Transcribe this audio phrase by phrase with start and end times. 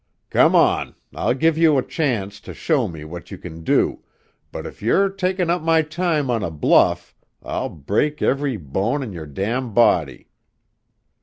[0.31, 0.95] "Come on.
[1.13, 4.01] I'll give you a chance to show me what you can do,
[4.51, 9.13] but if you're takin' up my time on a bluff I'll break every bone in
[9.13, 10.27] your body!"